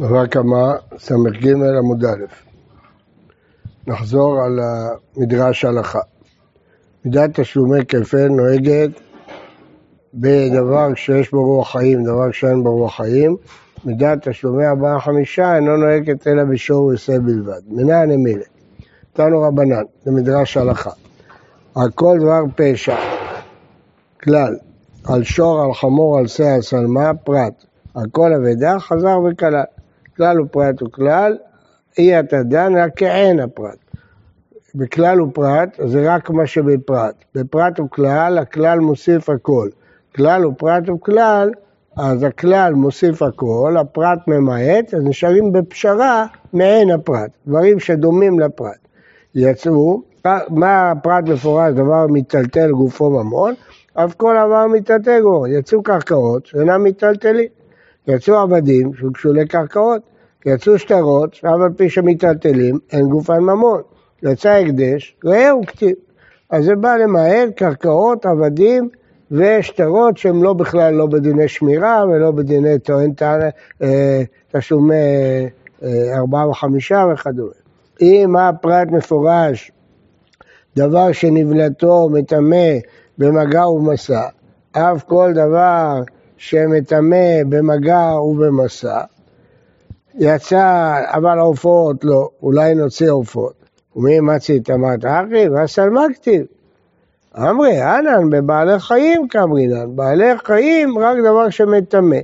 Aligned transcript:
דבר 0.00 0.26
כמה, 0.26 0.72
ס"ג 0.98 1.48
עמוד 1.78 2.04
א'. 2.04 2.24
נחזור 3.86 4.40
על 4.40 4.60
המדרש 4.60 5.64
הלכה. 5.64 6.00
מידת 7.04 7.40
תשלומי 7.40 7.86
כפל 7.86 8.28
נוהגת 8.28 8.90
בדבר 10.14 10.94
שיש 10.94 11.30
בו 11.30 11.44
רוח 11.44 11.72
חיים, 11.72 12.04
דבר 12.04 12.30
שאין 12.32 12.62
בו 12.62 12.76
רוח 12.76 12.96
חיים. 12.96 13.36
מידת 13.84 14.28
תשלומי 14.28 14.66
ארבעה 14.66 15.00
חמישה 15.00 15.56
אינו 15.56 15.76
נוהגת 15.76 16.26
אלא 16.26 16.44
בשור 16.44 16.84
ועשה 16.84 17.18
בלבד. 17.18 17.60
מנין 17.68 18.10
אמילה. 18.10 18.44
תנו 19.12 19.42
רבנן, 19.42 19.84
זה 20.04 20.10
מדרש 20.10 20.56
הלכה. 20.56 20.90
על 21.74 21.90
כל 21.94 22.18
דבר 22.20 22.42
פשע, 22.56 22.96
כלל, 24.22 24.56
על 25.04 25.22
שור, 25.24 25.62
על 25.62 25.74
חמור, 25.74 26.18
על 26.18 26.26
שא, 26.26 26.54
על 26.54 26.62
שלמה, 26.62 27.14
פרט. 27.14 27.64
על 27.94 28.04
כל 28.12 28.32
אבדה 28.32 28.78
חזר 28.78 29.18
וכלל. 29.30 29.62
כלל 30.16 30.40
ופרט 30.40 30.82
וכלל, 30.82 31.36
אי 31.98 32.16
התדן 32.16 32.76
רק 32.76 32.90
כעין 32.96 33.40
הפרט. 33.40 33.78
בכלל 34.74 35.20
ופרט, 35.20 35.80
זה 35.86 36.14
רק 36.14 36.30
מה 36.30 36.46
שבפרט. 36.46 37.14
בפרט 37.34 37.80
וכלל, 37.80 38.38
הכלל 38.38 38.78
מוסיף 38.78 39.28
הכל. 39.30 39.68
כלל 40.16 40.46
ופרט 40.46 40.88
וכלל, 40.88 41.50
אז 41.96 42.22
הכלל 42.22 42.72
מוסיף 42.74 43.22
הכל, 43.22 43.76
הפרט 43.80 44.18
ממעט, 44.26 44.94
אז 44.94 45.02
נשארים 45.04 45.52
בפשרה 45.52 46.26
מעין 46.52 46.90
הפרט, 46.90 47.30
דברים 47.46 47.80
שדומים 47.80 48.40
לפרט. 48.40 48.88
יצאו, 49.34 50.02
מה 50.48 50.90
הפרט 50.90 51.24
מפורש, 51.28 51.72
דבר 51.74 52.06
מיטלטל 52.06 52.70
גופו 52.70 53.10
ממון, 53.10 53.54
אף 53.94 54.14
כל 54.14 54.34
דבר 54.46 54.66
מיטלטל 54.66 55.20
גופו. 55.22 55.46
יצאו 55.46 55.82
קרקעות 55.82 56.46
שאינם 56.46 56.82
מיטלטלים. 56.82 57.48
יצאו 58.08 58.34
עבדים 58.34 58.94
שהוגשו 58.94 59.32
לקרקעות. 59.32 60.02
יצאו 60.46 60.78
שטרות, 60.78 61.34
שאף 61.34 61.60
על 61.64 61.72
פי 61.76 61.90
שמיטלטלים, 61.90 62.78
אין 62.92 63.08
גופן 63.08 63.38
ממון. 63.38 63.80
יצא 64.22 64.50
הקדש, 64.50 65.16
ראה 65.24 65.56
וכתיב. 65.56 65.94
אז 66.50 66.64
זה 66.64 66.74
בא 66.74 66.96
למהר 66.96 67.46
קרקעות, 67.56 68.26
עבדים 68.26 68.88
ושטרות 69.30 70.18
שהם 70.18 70.42
לא 70.42 70.52
בכלל 70.52 70.94
לא 70.94 71.06
בדיני 71.06 71.48
שמירה 71.48 72.04
ולא 72.06 72.30
בדיני 72.30 72.78
טוען 72.78 73.12
אה, 73.82 74.22
תשלומי 74.52 74.94
אה, 75.82 76.18
ארבעה 76.18 76.48
וחמישה 76.48 77.04
וכדומה. 77.12 77.52
אם 78.00 78.36
הפרט 78.36 78.88
מפורש, 78.88 79.72
דבר 80.76 81.12
שנבלתו 81.12 82.08
מטמא 82.12 82.68
במגע 83.18 83.68
ומסע, 83.68 84.22
אף 84.72 85.04
כל 85.04 85.32
דבר 85.34 86.02
שמטמא 86.42 87.42
במגע 87.48 88.20
ובמסע, 88.20 89.00
יצא, 90.14 90.94
אבל 91.06 91.38
עופות 91.38 92.04
לא, 92.04 92.28
אולי 92.42 92.74
נוציא 92.74 93.10
עופות. 93.10 93.52
ומי 93.96 94.20
מצי 94.20 94.60
תמת 94.60 95.04
אחי? 95.04 95.48
והסלמה 95.48 96.02
כתיב. 96.14 96.42
אמרי, 97.38 97.82
אנן 97.82 98.30
בבעלי 98.30 98.78
חיים 98.78 99.28
כאמרינן, 99.28 99.96
בעלי 99.96 100.38
חיים 100.44 100.98
רק 100.98 101.16
דבר 101.18 101.50
שמטמא. 101.50 102.16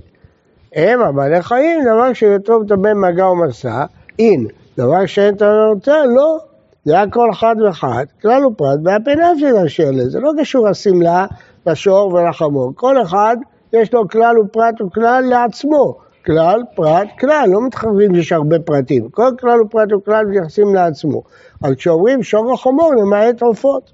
הם 0.75 1.01
הבעלי 1.01 1.43
חיים, 1.43 1.85
דבר 1.85 2.13
שיותר 2.13 2.59
מטמא 2.59 2.95
מגע 2.95 3.27
ומסע, 3.27 3.85
אין. 4.19 4.47
דבר 4.79 5.07
שאין 5.07 5.35
טמא 5.35 5.71
ומטמא, 5.73 5.95
לא. 6.17 6.39
זה 6.85 6.95
היה 6.95 7.11
כל 7.11 7.31
אחד 7.31 7.57
ואחד, 7.65 8.05
כלל 8.23 8.47
ופרט, 8.47 8.79
והפניו 8.85 9.35
של 9.39 9.57
השאלה. 9.57 10.09
זה 10.09 10.21
לא 10.21 10.33
קשור 10.41 10.69
לשמלה, 10.69 11.27
לשור 11.67 12.15
ולחמור. 12.15 12.73
כל 12.75 13.03
אחד 13.03 13.37
יש 13.73 13.95
לו 13.95 14.09
כלל 14.09 14.39
ופרט 14.39 14.81
וכלל 14.81 15.25
לעצמו. 15.31 15.97
כלל, 16.27 16.63
פרט, 16.75 17.09
כלל, 17.21 17.49
לא 17.53 17.67
מתחברים 17.67 18.15
שיש 18.15 18.33
הרבה 18.33 18.59
פרטים. 18.59 19.09
כל 19.09 19.31
כלל 19.41 19.63
ופרט 19.63 19.93
וכלל 19.93 20.27
מתייחסים 20.27 20.75
לעצמו. 20.75 21.23
אבל 21.63 21.75
כשאומרים 21.75 22.23
שור 22.23 22.53
החמור, 22.53 22.93
למעט 22.95 23.43
עופות. 23.43 23.91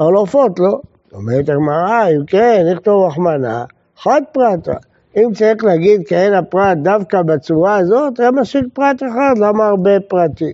אבל 0.00 0.12
עופות 0.12 0.58
לא. 0.58 0.80
אומרת 1.12 1.48
הגמרא, 1.48 2.08
אם 2.08 2.26
כן, 2.26 2.66
נכתוב 2.72 3.06
רחמנה, 3.06 3.64
חד 3.96 4.20
פרטה. 4.32 4.74
אם 5.16 5.30
צריך 5.34 5.64
להגיד 5.64 6.02
כהן 6.08 6.34
הפרט 6.34 6.78
דווקא 6.78 7.22
בצורה 7.22 7.76
הזאת, 7.76 8.20
היה 8.20 8.30
מספיק 8.30 8.64
פרט 8.72 9.02
אחד, 9.02 9.34
למה 9.38 9.68
הרבה 9.68 10.00
פרטים? 10.00 10.52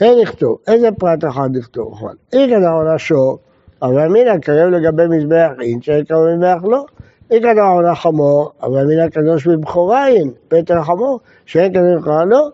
הן 0.00 0.20
נכתוב, 0.22 0.58
איזה 0.68 0.88
פרט 0.98 1.24
אחד 1.24 1.48
נכתוב? 1.52 1.92
נכון. 1.92 2.14
אי 2.32 2.46
כדאונה 2.48 2.98
שור, 2.98 3.38
אבל 3.82 3.98
אמינא 3.98 4.38
קרב 4.38 4.68
לגבי 4.68 5.02
מזבח 5.08 5.50
אין, 5.60 5.82
שאין 5.82 6.04
קרוב 6.04 6.26
מזבח 6.28 6.64
לא. 6.64 6.84
אי 7.30 7.40
כדאונה 7.40 7.94
חמור, 7.94 8.50
אבל 8.62 8.78
אמינא 8.80 9.08
קדוש 9.08 9.46
מבכורה 9.46 10.08
אין, 10.08 10.30
פטר 10.48 10.82
חמור, 10.82 11.20
שאין 11.46 11.72
כזה 11.72 11.96
מבכורה 11.96 12.24
לא. 12.24 12.48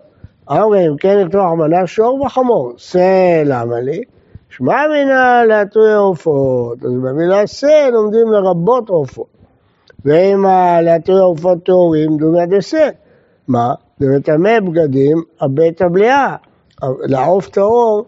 אם 0.50 0.96
כן 0.96 1.22
נכתוב 1.24 1.40
רחמנה 1.40 1.86
שור 1.86 2.20
וחמור, 2.20 2.72
שא 2.76 3.42
למה 3.46 3.80
לי? 3.80 4.02
שמע 4.50 4.86
מינה 4.92 5.44
להטוי 5.44 5.94
עופות, 5.94 6.84
אז 6.84 6.92
במילה 6.92 7.46
שא 7.46 7.88
לומדים 7.92 8.32
לרבות 8.32 8.88
עופות. 8.88 9.26
ואם 10.04 10.44
להטוי 10.82 11.18
עופות 11.20 11.64
טהורים, 11.64 12.16
דומיה 12.16 12.46
דשא. 12.46 12.88
מה? 13.48 13.74
זה 13.98 14.06
מטמא 14.16 14.60
בגדים, 14.60 15.22
הבית 15.40 15.82
הבליעה. 15.82 16.36
לעוף 17.08 17.48
טהור 17.48 18.04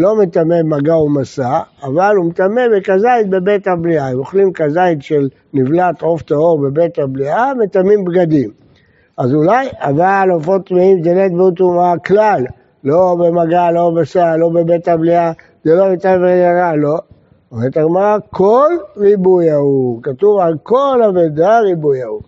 לא 0.00 0.16
מטמא 0.16 0.62
מגע 0.64 0.96
ומסע, 0.96 1.60
אבל 1.82 2.16
הוא 2.16 2.26
מטמא 2.26 2.62
בכזית 2.76 3.28
בבית 3.30 3.68
הבליעה. 3.68 4.12
אם 4.12 4.18
אוכלים 4.18 4.52
כזית 4.52 5.02
של 5.02 5.28
נבלת 5.54 6.02
עוף 6.02 6.22
טהור 6.22 6.58
בבית 6.58 6.98
הבליעה, 6.98 7.54
מטמאים 7.54 8.04
בגדים. 8.04 8.50
אז 9.18 9.34
אולי, 9.34 9.68
אבל 9.78 10.28
עופות 10.32 10.66
טמאים 10.66 11.02
זה 11.02 11.14
נט 11.14 11.32
בו 11.32 11.50
טומאה 11.50 11.98
כלל, 11.98 12.44
לא 12.84 13.16
במגע, 13.18 13.70
לא 13.70 13.90
בסע, 14.00 14.36
לא 14.36 14.48
בבית 14.48 14.88
הבליעה, 14.88 15.32
זה 15.64 15.74
לא 15.74 15.92
מטמא 15.92 16.16
בגלל, 16.16 16.76
לא. 16.76 16.98
אומרת 17.52 17.76
הגמרא, 17.76 18.18
כל 18.30 18.70
ריבוי 18.96 19.50
ההוא, 19.50 20.02
כתוב 20.02 20.40
על 20.40 20.56
כל 20.62 21.00
אבדה 21.08 21.60
ריבוי 21.60 22.02
ההוא. 22.02 22.20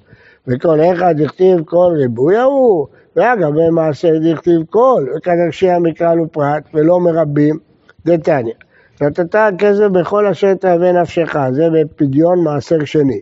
וכל 0.47 0.81
אחד 0.81 1.21
הכתיב 1.21 1.65
כל 1.65 1.93
ריבוי 1.97 2.37
ההוא, 2.37 2.87
ואגב, 3.17 3.51
במעשה 3.55 4.09
דכתיב 4.19 4.63
כל, 4.71 5.07
וכנרשי 5.17 5.71
המקרא 5.71 6.15
לו 6.15 6.33
פרט, 6.33 6.63
ולא 6.75 7.01
מרבים, 7.01 7.59
דתניא. 8.07 8.55
נתת 9.01 9.37
כסף 9.59 9.87
בכל 9.93 10.27
אשר 10.27 10.55
תהווה 10.55 10.93
נפשך, 10.93 11.37
זה 11.53 11.69
בפדיון 11.71 12.45
מעשר 12.45 12.85
שני. 12.85 13.21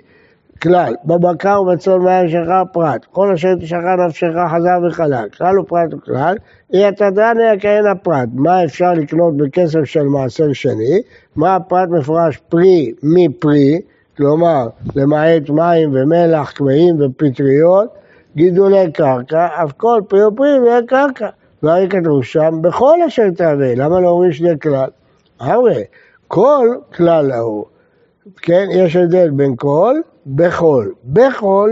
כלל, 0.62 0.94
בבקר 1.04 1.62
ובצאן 1.62 1.98
מים 1.98 2.28
שלך 2.28 2.50
פרט, 2.72 3.04
כל 3.12 3.32
אשר 3.32 3.54
תשכה 3.54 3.96
נפשך 4.06 4.28
חזר 4.54 4.86
וחלק, 4.86 5.34
כלל 5.34 5.58
ופרט 5.58 5.94
וכלל, 5.94 6.36
אי 6.72 6.84
התדניה 6.84 7.60
כהן 7.60 7.86
הפרט, 7.86 8.28
מה 8.34 8.64
אפשר 8.64 8.92
לקנות 8.92 9.36
בכסף 9.36 9.84
של 9.84 10.02
מעשר 10.02 10.52
שני, 10.52 11.02
מה 11.36 11.56
הפרט 11.56 11.88
מפורש 11.88 12.36
פרי 12.48 12.92
מפרי, 13.02 13.80
כלומר 14.16 14.68
למעט 14.96 15.50
מים 15.50 15.90
ומלח, 15.94 16.50
קמעים 16.50 16.96
ופטריות, 17.00 17.88
גידולי 18.36 18.92
קרקע, 18.92 19.48
אף 19.64 19.72
כל 19.76 20.02
פרי 20.08 20.24
ופרי 20.24 20.48
יהיה 20.48 20.80
קרקע. 20.86 21.28
והרי 21.62 21.88
כתוב 21.88 22.24
שם, 22.24 22.58
בכל 22.62 22.98
אשר 23.06 23.30
תהווה, 23.36 23.74
למה 23.74 24.00
לא 24.00 24.08
אומרים 24.08 24.32
שני 24.32 24.58
כלל? 24.58 24.88
הרי, 25.40 25.84
כל 26.28 26.68
כלל 26.96 27.30
ההוא, 27.32 27.64
כן, 28.36 28.66
יש 28.70 28.96
הבדל 28.96 29.30
בין 29.30 29.56
כל, 29.56 29.96
בכל. 30.26 30.88
בכל, 31.04 31.70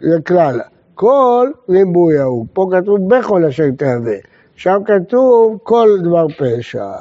זה 0.00 0.20
כלל. 0.26 0.60
כל 0.94 1.50
ריבוי 1.68 2.18
ההוא. 2.18 2.46
פה 2.52 2.70
כתוב 2.72 3.14
בכל 3.14 3.44
אשר 3.44 3.64
תהווה. 3.78 4.16
שם 4.56 4.80
כתוב 4.86 5.58
כל 5.62 5.88
דבר 6.02 6.26
פשע. 6.38 6.92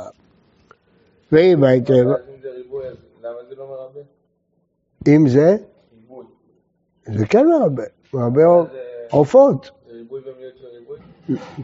ואם 1.31 1.63
הייתם... 1.63 1.93
למה 1.93 3.37
זה 3.49 3.55
לא 3.57 3.67
מרבה? 3.69 4.16
אם 5.07 5.27
זה? 5.27 5.57
זה 7.05 7.25
כן 7.25 7.45
מרבה. 7.47 7.83
מרבה 8.13 8.41
עופות. 9.11 9.71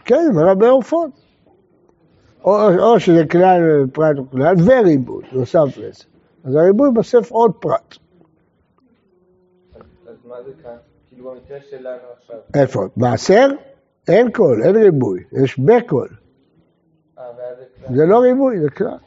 כן, 0.05 0.31
מרבה 0.33 0.69
עופות. 0.69 1.09
או, 2.43 2.99
שזה 2.99 3.25
כלל 3.31 3.85
פרט 3.93 4.19
וכלל 4.19 4.55
וריבוי, 4.65 5.23
נוסף 5.31 5.77
לזה. 5.77 6.03
אז 6.43 6.55
הריבוי 6.55 6.89
בסוף 6.95 7.31
עוד 7.31 7.51
פרט. 7.59 7.95
אז 10.07 10.15
מה 10.25 10.35
זה 10.45 10.51
כאן? 10.63 10.75
כאילו 11.09 11.31
במקרה 11.31 11.57
שלנו 11.69 11.99
עכשיו. 12.17 12.35
איפה? 12.55 12.87
מעשר? 12.97 13.47
אין 14.07 14.31
קול, 14.31 14.63
אין 14.63 14.75
ריבוי, 14.75 15.23
יש 15.43 15.59
בקול. 15.59 16.09
אה. 17.19 17.23
זה 17.95 18.05
לא 18.05 18.19
ריבוי, 18.19 18.59
זה 18.59 18.69
כלל. 18.69 18.97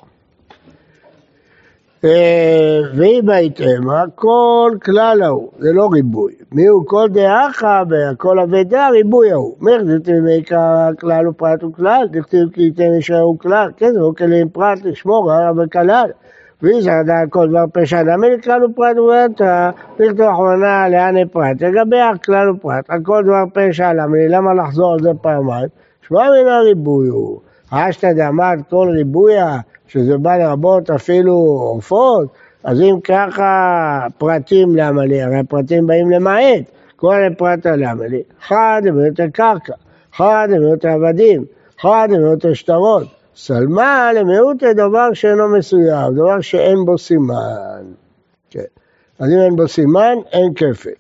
אה, 2.07 2.81
ואם 2.97 3.31
הייתם, 3.31 3.91
הכל 3.91 4.71
כלל 4.85 5.23
ההוא, 5.23 5.51
זה 5.59 5.73
לא 5.73 5.89
ריבוי. 5.93 6.33
מי 6.53 6.67
הוא 6.67 6.87
כל 6.87 7.09
דעכה 7.13 7.83
והכל 7.89 8.41
אבדה, 8.41 8.89
ריבוי 8.89 9.33
ההוא. 9.33 9.57
מאיך 9.61 9.83
דכתיב 9.83 10.21
מעיקר 10.21 10.91
כלל 11.01 11.29
ופרט 11.29 11.65
וכלל, 11.65 12.07
דכתיב 12.11 12.49
כי 12.53 12.63
ייתן 12.63 12.95
ישעהו 12.99 13.39
כלל, 13.39 13.71
כן, 13.77 13.93
זה 13.93 14.01
לא 14.01 14.13
כלים 14.19 14.49
פרט 14.49 14.79
לשמור, 14.85 15.33
אבל 15.51 15.67
כלל. 15.69 16.11
ויזהר 16.63 17.03
דעת 17.03 17.29
כל 17.31 17.49
דבר 17.49 17.65
פשע 17.73 18.03
נמי 18.03 18.31
לכלל 18.31 18.65
ופרט 18.65 18.99
ובאתה, 18.99 19.71
לכתוב 19.99 20.27
אחרונה 20.27 20.89
לאן 20.89 21.29
פרט. 21.29 21.63
לגבי 21.63 22.01
הכלל 22.01 22.51
ופרט, 22.51 22.85
על 22.89 23.01
כל 23.03 23.23
דבר 23.25 23.45
פשע 23.55 23.93
למה 23.93 24.17
למה 24.29 24.55
לחזור 24.55 24.93
על 24.93 25.03
זה 25.03 25.11
פעמיים? 25.23 25.69
שמע 26.09 26.21
מן 26.21 26.49
הריבוי 26.49 27.09
הוא. 27.09 27.41
אשתא 27.71 28.13
דאמרת 28.13 28.59
כל 28.71 28.89
ריבויה, 28.93 29.59
שזה 29.87 30.19
בא 30.19 30.37
לרבות 30.37 30.91
אפילו 30.91 31.35
עופות, 31.75 32.29
אז 32.65 32.81
אם 32.81 33.01
ככה 33.05 34.07
פרטים 34.19 34.77
למה 34.77 35.05
לי? 35.05 35.23
הרי 35.23 35.39
הפרטים 35.39 35.87
באים 35.87 36.11
למעט. 36.11 36.65
כל 36.97 37.25
הפרט 37.33 37.67
למה 37.67 38.07
לי? 38.07 38.23
אחד 38.41 38.83
למיעוט 38.85 39.21
הקרקע, 39.21 39.73
אחד 40.15 40.49
למיעוט 40.51 40.85
העבדים, 40.85 41.45
אחד 41.81 42.09
למיעוט 42.11 42.45
השטרות. 42.45 43.07
סלמה 43.37 44.11
למיעוט 44.15 44.63
לדבר 44.63 45.13
שאינו 45.13 45.49
מסוים, 45.49 46.15
דבר 46.15 46.41
שאין 46.41 46.85
בו 46.85 46.99
סימן. 46.99 47.83
כן. 48.51 48.61
אז 49.19 49.31
אם 49.31 49.39
אין 49.45 49.57
בו 49.57 49.69
סימן, 49.69 50.15
אין 50.33 50.55
כפל. 50.55 50.91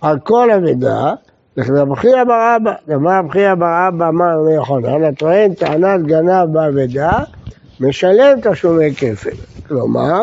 על 0.00 0.18
כל 0.18 0.50
אבדה, 0.50 1.14
לכתב 1.58 1.92
אחי 1.92 2.22
אבר 2.22 2.56
אבא, 2.56 2.72
אמר 2.94 3.20
אחי 3.30 3.52
אבר 3.52 3.88
אבא 3.88 4.08
אמר 4.08 4.40
רבי 4.40 4.52
יוחנן, 4.52 5.04
הטוען 5.04 5.54
טענת 5.54 6.06
גנב 6.06 6.52
באבדה, 6.52 7.22
משלם 7.80 8.38
תשלומי 8.42 8.94
כפל. 8.94 9.30
כלומר, 9.68 10.22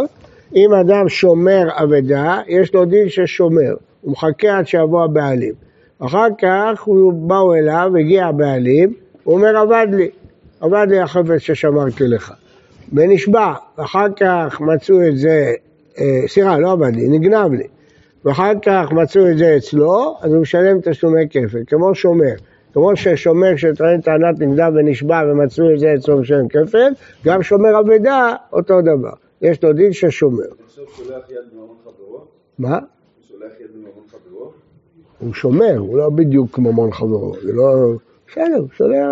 אם 0.56 0.74
אדם 0.74 1.10
שומר 1.10 1.68
אבדה, 1.84 2.42
יש 2.48 2.74
לו 2.74 2.86
דין 2.86 3.10
ששומר, 3.10 3.76
הוא 4.02 4.12
מחכה 4.12 4.58
עד 4.58 4.68
שיבוא 4.68 5.04
הבעלים. 5.04 5.54
אחר 6.00 6.28
כך 6.42 6.82
הוא 6.82 7.14
באו 7.14 7.54
אליו, 7.56 7.92
הגיע 8.00 8.26
הבעלים, 8.26 8.94
הוא 9.24 9.36
אומר 9.36 9.58
עבד 9.58 9.88
לי, 9.92 10.10
עבד 10.62 10.88
לי 10.90 11.00
החפץ 11.00 11.38
ששמרתי 11.38 12.04
לך. 12.08 12.34
ונשבע, 12.94 13.54
ואחר 13.78 14.08
כך 14.20 14.62
מצאו 14.62 15.08
את 15.08 15.18
זה, 15.18 15.54
אה, 16.00 16.22
סליחה, 16.28 16.60
לא 16.60 16.72
עבד 16.72 16.96
לי, 16.96 17.08
נגנב 17.08 17.54
לי. 17.54 17.68
ואחר 18.26 18.52
כך 18.62 18.92
מצאו 18.92 19.30
את 19.32 19.38
זה 19.38 19.58
אצלו, 19.58 20.18
אז 20.22 20.34
הוא 20.34 20.42
משלם 20.42 20.82
תשלומי 20.82 21.30
כפל, 21.30 21.64
כמו 21.68 21.96
שומר. 21.96 22.34
כמו 22.74 22.96
ששומר 22.96 23.56
שטוען 23.56 24.02
טענת 24.02 24.40
נגדה 24.40 24.70
ונשבע 24.76 25.22
ומצאו 25.32 25.74
את 25.74 25.80
זה 25.80 25.94
אצלו 25.94 26.20
משלם 26.20 26.48
כפל, 26.48 26.94
גם 27.26 27.44
שומר 27.44 27.80
אבדה, 27.80 28.34
אותו 28.54 28.82
דבר. 28.82 29.14
יש 29.42 29.64
לו 29.64 29.74
דין 29.74 29.94
ששומר. 29.94 30.44
מה? 32.60 32.80
הוא 35.20 35.34
שומר, 35.34 35.78
הוא 35.78 35.98
לא 35.98 36.10
בדיוק 36.10 36.60
ממון 36.60 36.92
חברו, 36.92 37.36
זה 37.42 37.54
לא... 37.54 37.94
בסדר, 38.28 38.58
הוא 38.58 38.68
שולח, 38.74 39.08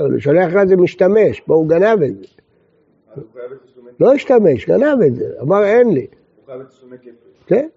הוא 0.00 0.18
שולח 0.18 0.54
לך 0.54 0.64
זה 0.64 0.76
משתמש, 0.76 1.40
פה 1.40 1.54
הוא 1.54 1.68
גנב 1.68 2.02
את 2.02 2.16
זה. 2.16 2.26
לא 4.00 4.14
השתמש, 4.14 4.66
גנב 4.66 5.02
את 5.06 5.14
זה, 5.14 5.24
אמר 5.42 5.64
אין 5.64 5.88
לי. 5.92 6.06
כן. 7.46 7.68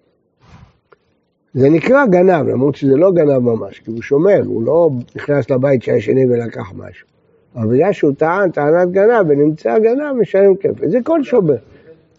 זה 1.53 1.69
נקרא 1.69 2.05
גנב, 2.05 2.47
למרות 2.47 2.75
שזה 2.75 2.95
לא 2.95 3.11
גנב 3.11 3.39
ממש, 3.39 3.79
כי 3.79 3.91
הוא 3.91 4.01
שומר, 4.01 4.41
הוא 4.45 4.63
לא 4.63 4.89
נכנס 5.15 5.49
לבית 5.49 5.83
של 5.83 5.91
השני 5.91 6.25
ולקח 6.25 6.71
משהו. 6.75 7.07
אבל 7.55 7.67
בגלל 7.67 7.91
שהוא 7.91 8.13
טען 8.17 8.51
טענת 8.51 8.91
גנב 8.91 9.25
ונמצא 9.29 9.79
גנב, 9.79 10.13
משלם 10.21 10.55
כפל. 10.55 10.89
זה 10.89 10.97
כל 11.03 11.23
שומר. 11.23 11.55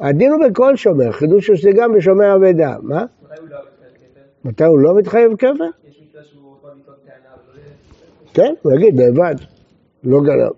הדין 0.01 0.33
הוא 0.33 0.49
בכל 0.49 0.77
שומר, 0.77 1.13
חידוש 1.13 1.49
הוא 1.49 1.57
שזה 1.57 1.71
גם 1.73 1.93
בשומר 1.93 2.37
אבדה. 2.37 2.77
מה? 2.83 3.05
מתי 4.45 4.65
הוא 4.65 4.79
לא 4.79 4.97
מתחייב 4.97 5.37
כפל? 5.37 5.65
כן, 8.35 8.55
הוא 8.63 8.73
יגיד, 8.73 9.01
לבד, 9.01 9.35
לא 10.05 10.21
גנב. 10.21 10.53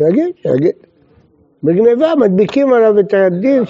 יגיד, 0.00 0.34
יגיד. 0.44 0.74
בגניבה 1.62 2.12
מדביקים 2.20 2.72
עליו 2.72 3.00
את 3.00 3.14
הדין. 3.14 3.62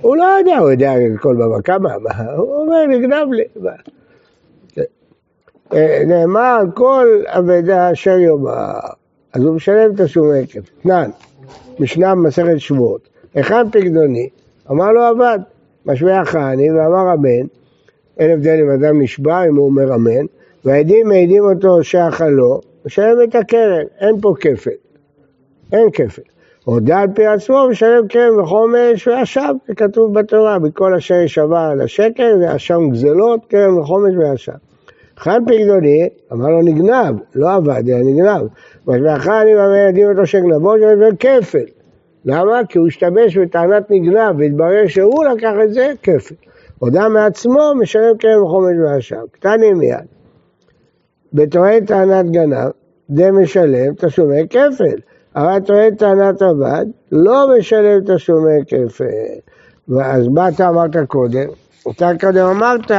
הוא 0.00 0.16
לא 0.16 0.24
יודע, 0.24 0.58
הוא 0.58 0.70
יודע 0.70 0.92
כל 1.20 1.36
דבר, 1.36 1.62
כמה, 1.62 1.94
הוא 2.36 2.62
אומר, 2.62 2.86
נגנב 2.86 3.32
לי. 3.32 3.44
אה, 5.72 6.02
נאמר, 6.06 6.62
כל 6.74 7.22
אבדה 7.26 7.92
אשר 7.92 8.18
יאמר, 8.18 8.78
אז 9.32 9.42
הוא 9.42 9.54
משלם 9.54 9.94
את 9.94 10.00
השום 10.00 10.30
עקב. 10.42 10.60
תנן, 10.82 11.10
משנה 11.78 12.14
במסכת 12.14 12.58
שבועות. 12.58 13.08
היכן 13.34 13.70
פקדוני? 13.70 14.28
אמר 14.70 14.92
לו 14.92 15.02
עבד. 15.02 15.38
משווה 15.86 16.20
החני 16.20 16.70
ואמר 16.70 17.14
אמן. 17.14 17.46
אין 18.18 18.30
הבדל 18.30 18.58
אם 18.60 18.70
אדם 18.70 19.02
נשבע, 19.02 19.44
אם 19.44 19.56
הוא 19.56 19.66
אומר 19.66 19.94
אמן. 19.94 20.26
והעדים 20.64 21.08
מעידים 21.08 21.44
אותו 21.44 21.84
שאכלו, 21.84 22.60
משלם 22.86 23.16
את 23.24 23.34
הקרן, 23.34 23.84
אין 24.00 24.20
פה 24.20 24.34
כפל. 24.40 24.70
אין 25.72 25.90
כפל. 25.92 26.22
הודה 26.64 27.00
על 27.00 27.08
פי 27.14 27.26
עצמו, 27.26 27.68
משלם 27.70 28.08
קרן 28.08 28.40
וחומש 28.40 29.08
ואשם, 29.08 29.56
זה 29.68 29.74
כתוב 29.74 30.18
בתורה, 30.18 30.58
בכל 30.58 30.94
אשר 30.94 31.14
ישבה 31.14 31.68
על 31.68 31.80
השקל, 31.80 32.36
ואשם 32.42 32.90
גזלות, 32.90 33.40
קרן 33.48 33.78
וחומש 33.78 34.14
ואשם. 34.18 34.52
חן 35.18 35.44
פקדוני, 35.46 36.08
אמר 36.32 36.48
לו 36.48 36.62
נגנב, 36.62 37.14
לא 37.34 37.54
עבד, 37.54 37.88
אלא 37.88 37.98
נגנב. 37.98 38.42
ואחר 38.86 39.42
אני 39.42 39.54
מאמין 39.54 39.86
ילדים 39.86 40.08
אותו 40.10 40.26
שגנבו, 40.26 40.74
זה 40.78 41.08
כפל. 41.18 41.64
למה? 42.24 42.60
כי 42.68 42.78
הוא 42.78 42.88
השתמש 42.88 43.36
בטענת 43.36 43.90
נגנב, 43.90 44.38
והתברר 44.38 44.86
שהוא 44.86 45.24
לקח 45.24 45.52
את 45.64 45.72
זה, 45.72 45.92
כפל. 46.02 46.34
הודה 46.78 47.08
מעצמו, 47.08 47.72
משלם 47.78 48.16
קרן 48.18 48.42
וחומש 48.42 48.74
ואשם. 48.84 49.24
קטני 49.32 49.72
מיד. 49.72 50.06
בטוען 51.32 51.84
טענת 51.84 52.30
גנב, 52.30 52.70
די 53.10 53.30
משלם 53.30 53.94
תשלומי 53.94 54.48
כפל. 54.50 55.09
אבל 55.36 55.60
טוען 55.60 55.94
טענת 55.94 56.42
עבד, 56.42 56.86
לא 57.12 57.46
משלם 57.58 58.00
תשלומי 58.06 58.60
כפל. 58.66 59.04
ואז 59.88 60.28
מה 60.28 60.48
אתה 60.48 60.68
אמרת 60.68 60.96
קודם? 61.08 61.48
אתה 61.90 62.10
קודם 62.20 62.46
אמרת 62.46 62.90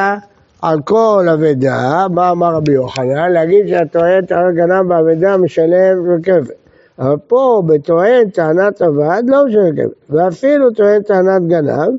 על 0.62 0.82
כל 0.82 1.26
אבדה, 1.34 2.08
מה 2.14 2.32
אמר 2.32 2.56
רבי 2.56 2.72
יוחנן? 2.72 3.32
להגיד 3.32 3.68
שהטוען 3.68 4.26
טענת 4.26 4.56
גנב 4.56 4.88
באבדה 4.88 5.38
משלם 5.38 6.22
כפל. 6.24 6.54
אבל 7.00 7.16
פה 7.28 7.64
בטוען 7.66 8.30
טענת 8.30 8.82
עבד 8.82 9.24
לא 9.28 9.46
משלם 9.46 9.76
כפל. 9.76 10.16
ואפילו 10.16 10.72
טוען 10.72 11.02
טענת 11.02 11.48
גנב, 11.48 11.90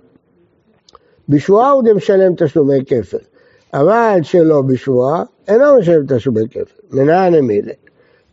בשבועה 1.29 1.71
הוא 1.71 1.85
משלם 1.97 2.35
תשלומי 2.37 2.85
כפל. 2.87 3.19
אבל 3.75 4.19
שלא 4.23 4.63
בשבועה, 4.63 5.23
אינו 5.49 5.79
משלם 5.79 6.07
תשלומי 6.09 6.49
כפל. 6.51 6.63
מנהל 6.93 7.35
המילה. 7.35 7.73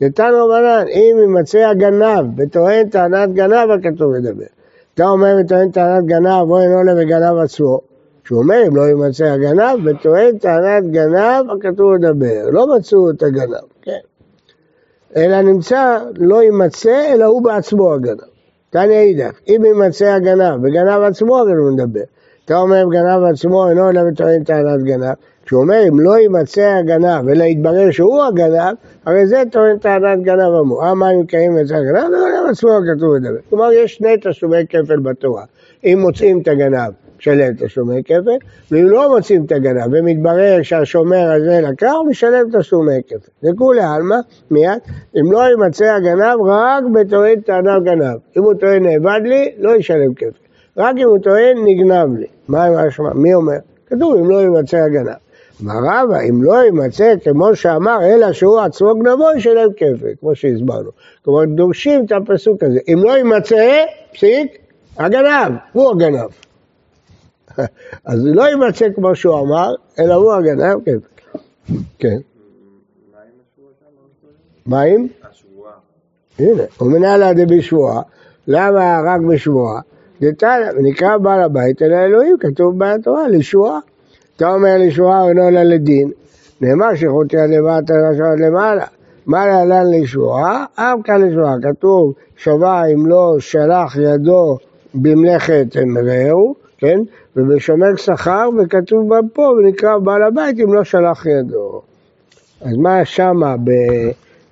נתן 0.01 0.31
רבנן, 0.33 0.85
אם 0.87 1.17
יימצא 1.19 1.57
הגנב 1.57 2.25
וטוען 2.37 2.89
טענת 2.89 3.33
גנב, 3.33 3.69
הכתוב 3.69 4.13
לדבר. 4.13 4.45
אתה 4.93 5.03
אומר 5.03 5.35
וטוען 5.39 5.71
טענת 5.71 6.05
גנב, 6.05 6.49
או 6.49 6.59
אינו 6.59 6.77
עולה 6.77 6.93
וגנב 6.97 7.37
עצמו. 7.37 7.79
שהוא 8.23 8.39
אומר, 8.39 8.63
אם 8.67 8.75
לא 8.75 8.81
יימצא 8.81 9.25
הגנב, 9.25 9.85
וטוען 9.85 10.37
טענת 10.37 10.91
גנב, 10.91 11.45
הכתוב 11.49 11.93
לדבר. 11.93 12.49
לא 12.51 12.75
מצאו 12.75 13.09
את 13.09 13.23
הגנב, 13.23 13.55
כן. 13.81 13.99
אלא 15.15 15.41
נמצא, 15.41 15.97
לא 16.17 16.43
יימצא, 16.43 17.13
אלא 17.13 17.25
הוא 17.25 17.43
בעצמו 17.43 17.93
הגנב. 17.93 18.29
תניא 18.69 18.99
אידך, 18.99 19.39
אם 19.47 19.61
יימצא 19.65 20.05
הגנב 20.05 20.63
וגנב 20.63 21.01
עצמו, 21.01 21.37
הכתוב 21.37 21.71
מדבר. 21.71 22.03
אתה 22.45 22.57
אומר, 22.57 22.83
גנב 22.91 23.23
עצמו 23.33 23.69
אינו 23.69 23.85
עולה 23.85 24.01
וטוען 24.07 24.43
טענת 24.43 24.83
גנב. 24.83 25.13
כשהוא 25.49 25.61
אומר 25.61 25.79
אם 25.89 25.99
לא 25.99 26.17
יימצא 26.17 26.75
הגנב 26.79 27.29
אלא 27.29 27.43
יתברר 27.43 27.91
שהוא 27.91 28.23
הגנב, 28.23 28.75
הרי 29.05 29.27
זה 29.27 29.43
טוען 29.51 29.77
טענת 29.77 30.21
גנב 30.21 30.53
אמור. 30.61 30.91
אמה 30.91 31.11
אם 31.11 31.25
קיים 31.25 31.57
את 31.57 31.71
הגנב, 31.71 32.03
הגנב 32.05 32.49
עצמו 32.49 32.69
כתוב 32.69 33.15
לדבר. 33.15 33.37
כלומר 33.49 33.71
יש 33.71 33.95
שני 33.95 34.15
תשלומי 34.21 34.67
כפל 34.69 34.99
בתורה. 34.99 35.43
אם 35.83 35.99
מוצאים 36.01 36.41
את 36.41 36.47
הגנב, 36.47 36.91
משלם 37.19 37.53
תשלומי 37.53 38.03
כפל, 38.03 38.37
ואם 38.71 38.89
לא 38.89 39.15
מוצאים 39.15 39.45
את 39.45 39.51
הגנב 39.51 39.87
ומתברר 39.91 40.59
שהשומר 40.61 41.31
הזה 41.31 41.59
לקח, 41.61 41.93
משלם 42.09 42.59
תשלומי 42.59 43.01
כפל. 43.07 43.31
זה 43.41 43.49
כולי 43.57 43.81
עלמא, 43.81 44.17
מיד, 44.51 44.79
אם 45.19 45.31
לא 45.31 45.39
יימצא 45.39 45.85
הגנב, 45.85 46.41
רק 46.45 46.83
בטוען 46.93 47.39
טענת 47.39 47.83
גנב. 47.83 48.17
אם 48.37 48.43
הוא 48.43 48.53
טוען 48.53 48.85
נאבד 48.85 49.21
לי, 49.23 49.51
לא 49.59 49.75
ישלם 49.75 50.13
כפל. 50.13 50.29
רק 50.77 50.95
אם 50.97 51.07
הוא 51.07 51.19
טוען 51.19 51.57
נגנב 51.65 52.17
לי. 52.17 52.27
מה 52.47 52.65
המשמע? 52.65 53.13
מי 53.13 53.33
אומר? 53.33 53.57
כתוב 53.87 54.15
אם 54.15 54.29
לא 54.29 54.41
יימצא 54.41 54.77
הגנב. 54.77 55.28
אמר 55.63 55.73
רבא, 55.73 56.19
אם 56.29 56.43
לא 56.43 56.53
יימצא 56.53 57.13
כמו 57.23 57.55
שאמר, 57.55 57.97
אלא 58.01 58.33
שהוא 58.33 58.59
עצמו 58.59 58.95
גנבו, 58.95 59.25
ישלם 59.37 59.69
כפל, 59.77 60.13
כמו 60.19 60.35
שהסברנו. 60.35 60.89
כלומר, 61.25 61.45
דורשים 61.45 62.05
את 62.05 62.11
הפסוק 62.11 62.63
הזה. 62.63 62.79
אם 62.87 62.99
לא 63.03 63.17
יימצא, 63.17 63.83
פסיק, 64.13 64.57
הגנב, 64.97 65.53
הוא 65.73 65.91
הגנב. 65.91 66.29
אז 68.05 68.25
לא 68.25 68.43
יימצא 68.43 68.85
כמו 68.95 69.15
שהוא 69.15 69.39
אמר, 69.39 69.73
אלא 69.99 70.13
הוא 70.13 70.33
הגנב, 70.33 70.77
כן. 70.85 70.97
כן. 71.99 72.17
מה 74.65 74.81
עם? 74.81 75.07
השבועה. 75.31 75.73
הנה, 76.39 76.63
הוא 76.77 76.91
מנהל 76.91 77.23
עד 77.23 77.51
בשבועה. 77.51 78.01
למה 78.47 78.99
רק 79.05 79.21
בשבועה? 79.21 79.81
נקרא 80.81 81.17
בעל 81.17 81.41
הבית 81.41 81.81
אל 81.81 81.93
האלוהים, 81.93 82.37
כתוב 82.39 82.75
בתורה, 82.77 83.27
לשבועה. 83.27 83.79
אתה 84.39 84.53
אומר 84.53 84.77
לשבועה 84.79 85.29
אינו 85.29 85.47
אלא 85.47 85.63
לדין, 85.63 86.11
נאמר 86.61 86.95
שחוטי 86.95 87.37
עד 87.37 87.49
למטה 87.49 87.93
עד 87.93 88.39
למעלה. 88.39 88.85
מה 89.25 89.47
להלן 89.47 89.91
לשבועה? 89.91 90.65
אף 90.75 90.99
כאן 91.03 91.21
לשבועה. 91.21 91.55
כתוב 91.61 92.13
שווה 92.37 92.85
אם 92.85 93.05
לא 93.05 93.35
שלח 93.39 93.95
ידו 93.95 94.57
במלאכת 94.93 95.65
אמרהו, 95.83 96.55
כן? 96.77 96.99
ובשומר 97.35 97.95
שכר, 97.95 98.49
וכתוב 98.57 99.09
פה, 99.33 99.41
ונקרא 99.41 99.97
בעל 99.97 100.23
הבית 100.23 100.59
אם 100.59 100.73
לא 100.73 100.83
שלח 100.83 101.25
ידו. 101.25 101.81
אז 102.61 102.77
מה 102.77 103.05
שמה 103.05 103.55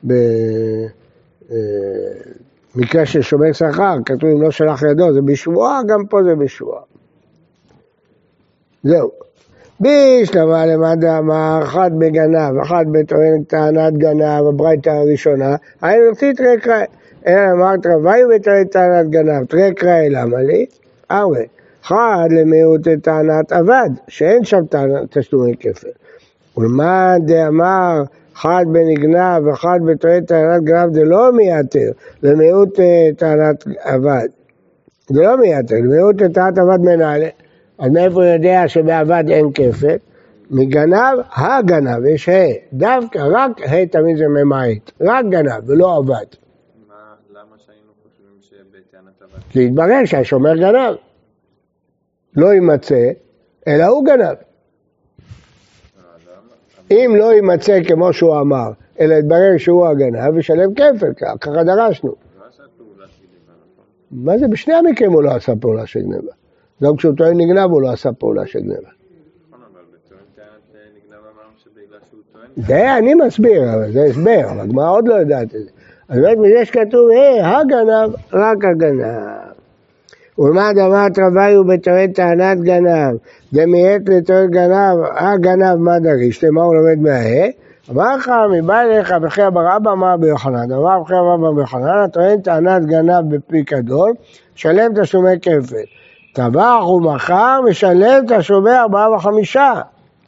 במקרה 0.04 0.92
אה, 3.02 3.06
של 3.06 3.22
שומר 3.22 3.54
שכר, 3.54 3.98
כתוב 4.06 4.30
אם 4.30 4.42
לא 4.42 4.52
שלח 4.52 4.84
ידו, 4.92 5.14
זה 5.14 5.22
בשבועה, 5.22 5.82
גם 5.88 6.06
פה 6.10 6.24
זה 6.24 6.36
בשבועה. 6.36 6.82
זהו. 8.84 9.28
בישלמה 9.80 10.66
למדע 10.66 11.18
אמר, 11.18 11.60
אחת 11.64 11.92
בגנב, 11.92 12.58
אחת 12.62 12.86
בטוען 12.92 13.44
טענת 13.44 13.94
גנב, 13.94 14.48
הברייתא 14.50 14.90
הראשונה, 14.90 15.56
היינו 15.82 16.06
נרצית 16.06 16.38
תראה 16.38 16.58
קראי. 16.58 16.86
אלא 17.28 17.52
אמרת 17.52 17.86
רבי 17.86 18.22
בטוען 18.36 18.64
טענת 18.64 19.10
גנב, 19.10 19.46
תראה 19.46 19.74
קראי 19.74 20.10
למה 20.10 20.42
לי? 20.42 20.66
ארבע. 21.12 21.40
אחד 21.86 22.28
למיעוט 22.32 22.88
טענת 23.04 23.54
אבד, 23.54 23.90
שאין 24.08 24.44
שם 24.44 24.62
תשלומי 25.10 25.56
כפל. 25.60 25.88
ולמה 26.58 27.16
דאמר 27.26 28.04
אחד 28.36 28.66
בנגנב 28.72 29.46
ואחד 29.46 29.80
בטוען 29.86 30.26
טענת 30.26 30.64
גנב 30.64 30.94
זה 30.94 31.04
לא 31.04 31.32
מייתר, 31.34 31.92
למיעוט 32.24 32.80
אה, 32.80 33.10
טענת 33.18 33.64
אבד. 33.80 34.28
זה 35.10 35.22
לא 35.22 35.38
מייתר, 35.38 35.76
למיעוט 35.76 36.16
טענת 36.34 36.58
אבד 36.58 36.80
מנהלה. 36.82 37.28
אז 37.80 37.92
מאיפה 37.92 38.16
הוא 38.16 38.24
יודע 38.24 38.68
שבעבד 38.68 39.24
אין 39.30 39.52
כפל? 39.54 39.96
מגנב, 40.52 41.20
הגנב, 41.36 42.06
יש 42.06 42.30
ה', 42.30 42.48
דווקא 42.74 43.20
רק 43.32 43.62
ה' 43.62 43.86
תמיד 43.86 44.18
זה 44.18 44.28
ממעט, 44.28 44.92
רק 45.02 45.26
גנב 45.30 45.70
ולא 45.70 45.98
עבד. 45.98 46.26
למה 47.32 47.56
שהיינו 47.66 47.92
חושבים 48.04 48.38
שבטענת 48.42 49.22
עבד? 49.22 49.44
כי 49.50 49.66
התברר 49.66 50.06
שהשומר 50.06 50.56
גנב. 50.56 50.96
לא 52.36 52.54
יימצא, 52.54 53.12
אלא 53.68 53.86
הוא 53.86 54.06
גנב. 54.06 54.36
אם 56.92 57.14
לא 57.18 57.34
יימצא 57.34 57.80
כמו 57.88 58.14
שהוא 58.14 58.40
אמר, 58.40 58.72
אלא 59.00 59.16
יתברר 59.16 59.58
שהוא 59.58 59.88
הגנב, 59.88 60.38
ישלם 60.38 60.74
כפל, 60.74 61.14
ככה 61.42 61.64
דרשנו. 61.64 62.10
לא 62.10 62.16
נכון? 62.48 63.86
מה 64.12 64.38
זה? 64.38 64.48
בשני 64.48 64.74
המקרים 64.74 65.12
הוא 65.12 65.24
לא 65.24 65.32
עשה 65.32 65.54
פעולה 65.62 65.86
של 65.86 66.00
גניבה. 66.02 66.37
גם 66.84 66.96
כשהוא 66.96 67.16
טוען 67.18 67.38
נגנב 67.38 67.72
הוא 67.72 67.82
לא 67.82 67.92
עשה 67.92 68.12
פעולה 68.12 68.48
של 68.48 68.60
אה, 68.60 68.76
טוען... 72.34 72.68
זה 72.68 72.98
אני 72.98 73.14
מסביר, 73.14 73.74
אבל 73.74 73.92
זה 73.92 74.04
הסבר, 74.04 74.52
אבל 74.52 74.60
הגמרא 74.60 74.92
עוד 74.92 75.08
לא 75.08 75.14
יודעת 75.14 75.44
את 75.44 75.50
זה. 75.64 75.70
אז 76.10 76.20
באמת 76.20 76.38
מזה 76.38 76.66
שכתוב, 76.66 77.10
היי, 77.10 77.42
הגנב, 77.42 78.16
רק 78.34 78.66
הגנב. 78.66 79.48
ומה 80.40 80.74
דמת 80.74 81.20
רבי 81.20 81.54
הוא 81.56 81.66
בטוען 81.66 82.12
טענת 82.12 82.60
גנב, 82.60 83.16
דמיית 83.54 84.10
לטוען 84.10 84.52
גנב, 84.52 84.98
הגנב 85.16 85.76
מה 85.76 86.00
דריש, 86.00 86.44
למה 86.44 86.64
הוא 86.64 86.76
לומד 86.76 87.00
מהה? 87.00 87.48
אמר 87.92 88.16
לך, 88.16 88.32
מבא 88.54 88.82
אליך 88.82 89.12
בכי 89.12 89.48
אבר 89.48 89.78
אבא 89.78 89.92
אמר 89.92 90.18
ביוחנן, 90.18 90.72
אמר 90.72 91.00
בכי 91.04 91.14
אבר 91.14 91.36
אבא 91.36 91.52
ביוחנן, 91.52 92.04
הטוען 92.04 92.42
טענת 92.42 92.86
גנב 92.86 93.36
בפיקדון, 93.36 94.14
שלם 94.56 94.92
תשלומי 95.02 95.40
כפל. 95.42 95.84
טבח 96.38 96.88
ומכר, 96.88 97.62
משלם 97.70 98.26
תשלומי 98.28 98.72
ארבעה 98.72 99.12
וחמישה, 99.12 99.74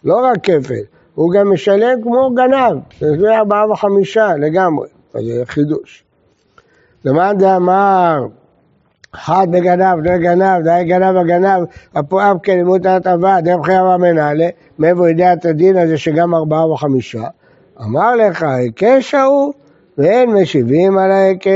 לא 0.03 0.25
רק 0.25 0.37
כפל, 0.43 0.73
הוא 1.15 1.31
גם 1.31 1.53
משלם 1.53 2.01
כמו 2.03 2.29
גנב, 2.35 2.77
תשלומי 2.89 3.35
ארבעה 3.37 3.71
וחמישה 3.71 4.35
לגמרי, 4.35 4.87
זה 5.13 5.43
חידוש. 5.45 6.03
למאן 7.05 7.37
דאמר 7.37 8.27
אחד 9.15 9.47
בגנב, 9.51 10.03
די 10.03 10.17
גנב, 10.17 10.63
די 10.63 10.83
גנב 10.83 11.15
הגנב, 11.17 11.63
הפועם 11.95 12.39
כלימוד 12.39 12.87
עבד, 12.87 13.41
דרך 13.43 13.65
חייבה 13.65 13.97
מנהלה, 13.97 14.47
מאיפה 14.79 15.09
יודע 15.09 15.33
את 15.33 15.45
הדין 15.45 15.77
הזה 15.77 15.97
שגם 15.97 16.35
ארבעה 16.35 16.71
וחמישה? 16.71 17.23
אמר 17.81 18.15
לך, 18.15 18.43
היקש 18.43 19.15
ההוא, 19.15 19.53
ואין 19.97 20.29
משיבים 20.33 20.97
על 20.97 21.11
ההיקש. 21.11 21.49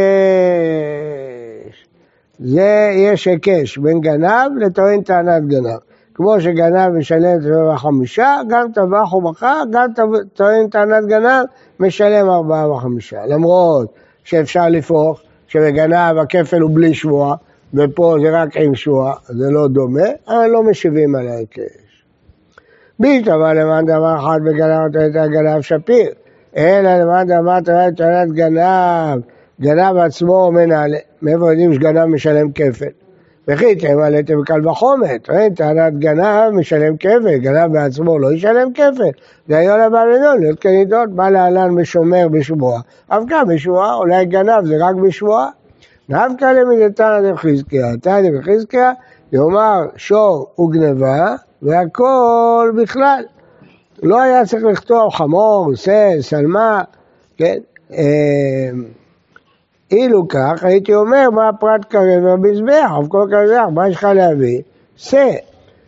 זה 2.39 2.91
יש 2.95 3.27
היקש 3.27 3.77
בין 3.77 4.01
גנב 4.01 4.51
לטוען 4.59 5.01
טענת 5.01 5.47
גנב. 5.47 5.79
כמו 6.15 6.41
שגנב 6.41 6.89
משלם 6.89 7.37
את 7.37 7.43
שבע 7.43 7.73
וחמישה, 7.73 8.35
גם 8.49 8.67
טבח 8.73 9.13
ומכר, 9.13 9.63
גם 9.71 9.89
טוען 10.33 10.67
טענת 10.67 11.05
גנב 11.05 11.45
משלם 11.79 12.29
ארבעה 12.29 12.71
וחמישה. 12.71 13.25
למרות 13.25 13.93
שאפשר 14.23 14.69
לפרוח, 14.69 15.21
שבגנב 15.47 16.17
הכפל 16.17 16.59
הוא 16.59 16.71
בלי 16.73 16.93
שבועה, 16.93 17.35
ופה 17.73 18.15
זה 18.21 18.41
רק 18.41 18.57
עם 18.57 18.75
שבועה, 18.75 19.13
זה 19.27 19.49
לא 19.49 19.67
דומה, 19.67 20.09
אבל 20.27 20.47
לא 20.47 20.63
משיבים 20.63 21.15
על 21.15 21.27
ההיקש. 21.27 22.03
בישתמה 22.99 23.53
למען 23.53 23.85
דבר 23.85 24.15
אחד 24.19 24.39
בגנב 24.45 24.91
טוען 24.93 25.31
גנב 25.31 25.61
שפיר, 25.61 26.09
אלא 26.57 26.97
למען 26.97 27.27
דבר 27.27 27.57
טוען 27.95 28.29
גנב 28.33 29.21
גנב 29.61 29.97
עצמו 29.97 30.51
מנהלה, 30.51 30.97
מאיפה 31.21 31.51
יודעים 31.51 31.73
שגנב 31.73 32.05
משלם 32.05 32.51
כפל? 32.51 32.85
וכי 33.47 33.75
תמלאתם 33.75 34.41
בקל 34.41 34.67
וחומר, 34.67 35.17
טוען 35.21 35.53
טענת 35.53 35.99
גנב 35.99 36.49
משלם 36.53 36.97
כפל, 36.97 37.37
גנב 37.37 37.73
בעצמו 37.73 38.19
לא 38.19 38.33
ישלם 38.33 38.73
כפל, 38.73 39.09
זה 39.47 39.57
היה 39.57 39.87
לבעל 39.87 40.11
עליון, 40.11 40.39
להיות 40.39 40.59
כנידות, 40.59 41.09
בא 41.09 41.29
להלן 41.29 41.69
משומר 41.69 42.27
בשבועה, 42.31 42.81
אף 43.07 43.23
גם 43.27 43.47
בשבועה, 43.47 43.95
אולי 43.95 44.25
גנב 44.25 44.65
זה 44.65 44.75
רק 44.79 44.95
בשבועה. 44.95 45.49
דווקא 46.09 46.45
למידתנא 46.45 47.31
דחזקיה, 47.31 47.97
תנא 48.01 48.39
דחזקיה, 48.39 48.91
יאמר 49.31 49.81
שור 49.95 50.47
וגנבה 50.59 51.35
והכל 51.61 52.71
בכלל. 52.81 53.23
לא 54.03 54.21
היה 54.21 54.45
צריך 54.45 54.63
לכתוב 54.63 55.09
חמור, 55.09 55.75
סל, 55.75 56.21
שלמה, 56.21 56.81
כן? 57.37 57.57
אילו 59.93 60.27
כך, 60.27 60.63
הייתי 60.63 60.93
אומר 60.93 61.29
מה 61.29 61.49
הפרט 61.49 61.85
קרב 61.85 62.23
במזבח, 62.23 62.91
על 62.97 63.07
כל 63.07 63.27
קרב, 63.31 63.69
מה 63.73 63.89
יש 63.89 63.95
לך 63.95 64.03
להביא? 64.03 64.61
שא. 64.95 65.31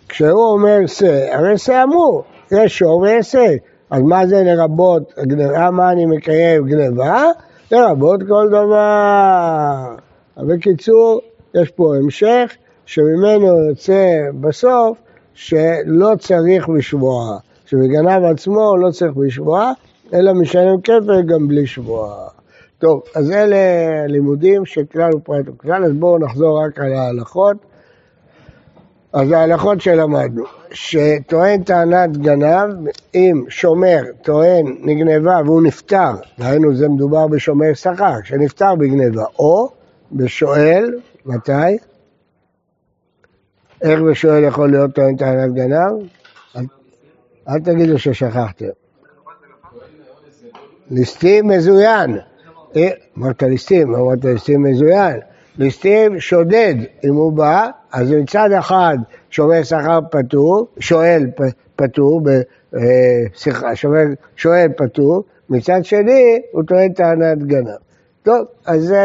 כשהוא 0.09 0.45
אומר 0.45 0.79
שא, 0.87 1.35
הרי 1.35 1.57
שא 1.57 1.83
אמור, 1.83 2.23
יש 2.51 2.77
שור 2.77 2.99
ויש 2.99 3.31
שא. 3.31 3.55
אז 3.89 4.01
מה 4.01 4.27
זה 4.27 4.43
לרבות 4.43 5.13
גנבה? 5.19 5.71
מה 5.71 5.91
אני 5.91 6.05
מקיים 6.05 6.65
גנבה? 6.65 7.23
לרבות 7.71 8.19
כל 8.27 8.47
דבר. 8.49 9.95
בקיצור, 10.37 11.21
יש 11.55 11.69
פה 11.69 11.95
המשך 11.95 12.55
שממנו 12.85 13.69
יוצא 13.69 14.17
בסוף 14.39 14.97
שלא 15.33 16.11
צריך 16.19 16.69
בשבועה, 16.69 17.37
שבגנב 17.65 18.23
עצמו 18.23 18.77
לא 18.77 18.91
צריך 18.91 19.13
בשבועה, 19.13 19.71
אלא 20.13 20.33
משלם 20.33 20.81
כפל 20.81 21.21
גם 21.21 21.47
בלי 21.47 21.67
שבועה. 21.67 22.27
טוב, 22.77 23.03
אז 23.15 23.31
אלה 23.31 23.57
לימודים 24.07 24.65
של 24.65 24.85
כלל 24.91 25.15
ופרט 25.15 25.45
וכלל, 25.47 25.85
אז 25.85 25.91
בואו 25.91 26.19
נחזור 26.19 26.65
רק 26.65 26.79
על 26.79 26.93
ההלכות. 26.93 27.57
אז 29.13 29.31
ההלכות 29.31 29.81
שלמדנו, 29.81 30.43
שטוען 30.71 31.63
טענת 31.63 32.17
גנב, 32.17 32.87
אם 33.15 33.43
שומר 33.49 34.01
טוען 34.21 34.77
נגנבה 34.81 35.41
והוא 35.45 35.61
נפטר, 35.61 36.11
דהיינו 36.39 36.75
זה 36.75 36.89
מדובר 36.89 37.27
בשומר 37.27 37.73
שכר, 37.73 38.13
שנפטר 38.23 38.75
בגנבה, 38.75 39.25
או 39.39 39.69
בשואל, 40.11 40.99
מתי? 41.25 41.77
איך 43.81 43.99
בשואל 44.01 44.43
יכול 44.43 44.71
להיות 44.71 44.95
טוען 44.95 45.15
טענת 45.15 45.53
גנב? 45.53 45.91
אל, 46.55 46.65
אל 47.49 47.59
תגידו 47.59 47.99
ששכחתם. 47.99 48.65
ליסטים 50.91 51.47
מזוין. 51.47 52.17
אה, 52.75 52.89
אמרת 53.17 53.43
ליסטים, 53.43 53.95
אמרת 53.95 54.25
ליסטים 54.25 54.63
מזוין. 54.63 55.19
ליסטים 55.57 56.19
שודד, 56.19 56.75
אם 57.03 57.15
הוא 57.15 57.33
בא, 57.33 57.69
אז 57.91 58.11
מצד 58.11 58.51
אחד 58.51 58.97
שומר 59.29 59.63
שכר 59.63 59.99
פטור, 60.11 60.67
שואל 60.79 61.25
פטור, 61.75 62.21
אה, 62.75 62.81
סליחה, 63.35 63.75
שומר, 63.75 64.03
שואל 64.35 64.67
פטור, 64.77 65.23
מצד 65.49 65.85
שני 65.85 66.41
הוא 66.51 66.63
טוען 66.63 66.93
טענת 66.93 67.43
גנב. 67.43 67.67
טוב, 68.23 68.45
אז 68.65 68.83
זה, 68.83 69.03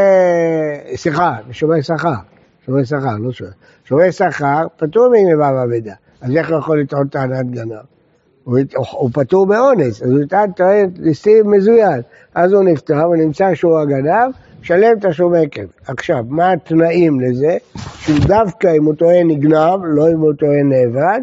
סליחה, 0.94 1.36
שומר 1.50 1.80
שכר, 1.80 2.14
שומר 2.66 2.84
שכר, 2.84 3.16
לא 3.18 3.32
שואל. 3.32 3.50
שומר 3.84 4.10
שכר 4.10 4.66
פטור 4.76 5.08
מגנבה 5.08 5.52
ואבדה, 5.54 5.94
אז 6.20 6.36
איך 6.36 6.50
הוא 6.50 6.58
יכול 6.58 6.80
לטעון 6.80 7.08
טענת 7.08 7.50
גנב? 7.50 7.99
הוא, 8.76 9.10
פטור 9.12 9.46
באונס, 9.46 10.02
אז 10.02 10.10
הוא 10.10 10.20
יטען 10.20 10.52
טוען 10.52 10.90
ליסטים 10.98 11.50
מזוין. 11.50 12.00
אז 12.34 12.52
הוא 12.52 12.64
נפטר 12.64 13.10
ונמצא 13.10 13.54
שהוא 13.54 13.78
הגנב, 13.78 14.30
שלם 14.62 14.98
תשלומי 15.00 15.48
כפל. 15.50 15.66
עכשיו, 15.86 16.24
מה 16.28 16.52
התנאים 16.52 17.20
לזה? 17.20 17.56
שהוא 17.98 18.18
דווקא 18.26 18.76
אם 18.76 18.84
הוא 18.84 18.94
טוען 18.94 19.30
נגנב, 19.30 19.80
לא 19.84 20.10
אם 20.10 20.20
הוא 20.20 20.32
טוען 20.32 20.68
נאבד, 20.68 21.20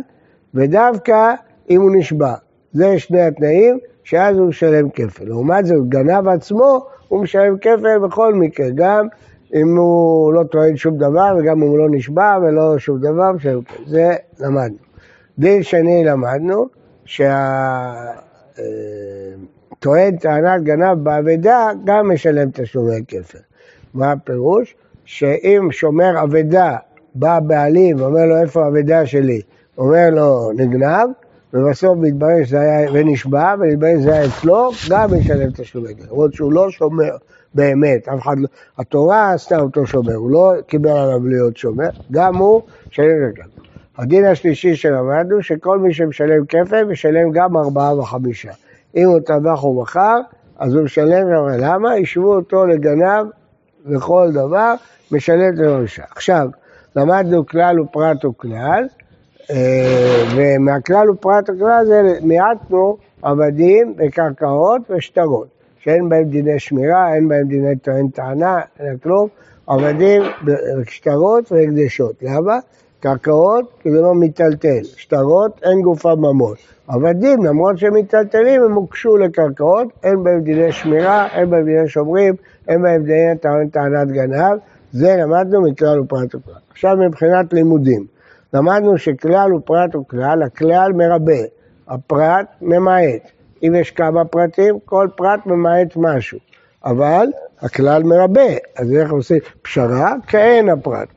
ודווקא 0.54 1.34
אם 1.70 1.82
הוא 1.82 1.92
נשבע. 1.96 2.34
זה 2.74 3.00
שני 3.00 3.22
התנאים 3.22 3.80
שאז 4.04 4.38
הוא 4.38 4.48
משלם 4.48 4.90
כפל. 4.90 5.26
לעומת 5.26 5.66
זאת, 5.66 5.90
גנב 5.90 6.28
עצמו, 6.28 6.86
הוא 7.08 7.24
משלם 7.24 7.58
כפל 7.58 8.00
בכל 8.04 8.34
מקרה, 8.34 8.68
גם 8.76 9.08
אם 9.56 9.78
הוא 9.78 10.34
לא 10.34 10.44
טוען 10.44 10.78
שום 10.78 10.98
דבר, 10.98 11.36
וגם 11.40 11.64
אם 11.64 11.68
הוא 11.68 11.78
לא 11.78 11.90
נשבע 11.90 12.38
ולא 12.42 12.80
שום 12.80 13.00
דבר, 13.00 13.32
משלם 13.32 13.62
כפל. 13.62 13.84
זה 13.88 14.16
למדנו. 14.40 14.78
דין 15.40 15.64
שני 15.64 16.04
למדנו, 16.06 16.77
שהטוען 17.08 18.18
טענת 20.20 20.64
גנב 20.64 21.04
באבדה, 21.04 21.70
גם 21.86 22.12
משלם 22.12 22.50
תשלומי 22.54 23.04
כפל. 23.08 23.38
מה 23.94 24.12
הפירוש? 24.12 24.76
שאם 25.06 25.68
שומר 25.72 26.24
אבדה 26.24 26.78
בא 27.16 27.36
הבעלים 27.36 28.02
ואומר 28.02 28.26
לו 28.26 28.42
איפה 28.42 28.66
האבדה 28.66 29.06
שלי, 29.06 29.42
אומר 29.78 30.10
לו 30.12 30.52
נגנב, 30.56 31.10
ובסוף 31.54 31.98
מתברר 32.02 32.44
שזה 32.44 32.60
היה, 32.60 32.92
ונשבע, 32.94 33.56
ומתברר 33.60 34.00
שזה 34.00 34.14
היה 34.14 34.26
אצלו, 34.26 34.72
גם 34.90 35.14
ישלם 35.14 35.52
תשלומי 35.52 35.96
כסף. 35.96 36.12
למרות 36.12 36.34
שהוא 36.34 36.54
לא 36.54 36.70
שומר 36.70 37.18
באמת, 37.54 38.08
אף 38.08 38.22
אחד 38.22 38.36
לא, 38.40 38.48
התורה 38.78 39.34
עשתה 39.34 39.58
אותו 39.58 39.86
שומר, 39.86 40.16
הוא 40.16 40.32
לא 40.32 40.54
קיבל 40.68 40.90
עליו 40.90 41.28
להיות 41.28 41.58
שומר, 41.58 41.90
גם 42.12 42.36
הוא 42.36 42.62
משלם 42.92 43.08
את 43.08 43.34
הכסף. 43.34 43.67
הדין 43.98 44.26
השלישי 44.26 44.76
שלמדנו, 44.76 45.44
שכל 45.44 45.80
מי 45.80 45.94
שמשלם 45.94 46.46
כפל, 46.46 46.84
משלם 46.84 47.32
גם 47.32 47.58
ארבעה 47.58 48.00
וחמישה. 48.00 48.52
אם 48.96 49.06
הוא 49.08 49.20
טבח 49.20 49.64
ומכר, 49.64 50.20
אז 50.60 50.76
הוא 50.76 50.84
משלם, 50.84 51.28
למה? 51.60 51.98
ישבו 51.98 52.36
אותו 52.36 52.66
לגנב 52.66 53.28
לכל 53.86 54.30
דבר, 54.34 54.74
משלם 55.12 55.54
את 55.54 55.60
הראשה. 55.60 56.04
עכשיו, 56.12 56.48
למדנו 56.96 57.46
כלל 57.46 57.80
ופרט 57.80 58.26
וכלל, 58.26 58.88
אה, 59.52 60.24
ומהכלל 60.36 61.10
ופרט 61.10 61.50
וכלל 61.50 61.86
זה 61.86 62.02
מיעטנו 62.22 62.98
עבדים 63.22 63.94
וקרקעות 63.98 64.92
ושטרות, 64.92 65.48
שאין 65.80 66.10
בהם 66.10 66.24
דיני 66.24 66.60
שמירה, 66.60 67.14
אין 67.14 67.28
בהם 67.28 67.48
דיני 67.48 67.76
טוען 67.76 68.08
טענה, 68.08 68.60
אין 68.80 68.98
כלום, 68.98 69.28
עבדים 69.68 70.22
ושטרות 70.78 71.52
והקדשות. 71.52 72.16
למה? 72.22 72.60
קרקעות 73.08 73.66
כי 73.82 73.92
זה 73.92 74.02
לא 74.02 74.14
מיטלטל, 74.14 74.84
שטרות 74.84 75.60
אין 75.64 75.82
גופה 75.82 76.16
ממון. 76.16 76.56
עבדים, 76.88 77.46
למרות 77.46 77.78
שהם 77.78 77.94
מיטלטלים, 77.94 78.64
הם 78.64 78.74
הוקשו 78.74 79.18
לקרקעות, 79.18 79.88
אין 80.04 80.24
בהם 80.24 80.40
דיני 80.42 80.72
שמירה, 80.72 81.28
אין 81.28 81.50
בהם 81.50 81.66
דיני 81.66 81.90
שומרים, 81.90 82.34
אין 82.68 82.82
בהם 82.82 83.04
דיני 83.04 83.38
טענת 83.72 84.08
גנב, 84.08 84.58
זה 84.92 85.16
למדנו 85.20 85.62
מכלל 85.62 86.00
ופרט 86.00 86.36
וכלל. 86.36 86.54
עכשיו 86.72 86.98
מבחינת 87.08 87.54
לימודים, 87.54 88.06
למדנו 88.54 88.98
שכלל 88.98 89.54
ופרט 89.54 89.96
וכלל, 89.96 90.44
הכלל 90.44 90.92
מרבה, 90.94 91.42
הפרט 91.88 92.46
ממעט. 92.62 93.32
אם 93.64 93.76
יש 93.76 93.92
כמה 93.92 94.26
פרטים, 94.26 94.80
כל 94.86 95.08
פרט 95.16 95.46
ממעט 95.46 95.94
משהו. 95.96 96.40
אבל 96.86 97.28
הכלל 97.62 98.04
מרבה, 98.04 98.52
אז 98.78 98.92
איך 98.92 99.12
עושים 99.12 99.40
פשרה? 99.62 100.14
כאין 100.28 100.70
הפרט. 100.70 101.08